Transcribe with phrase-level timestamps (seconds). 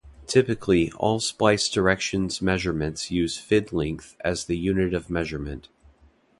[0.25, 5.69] Typically, all splice directions measurements use fid-length as the unit of measurement.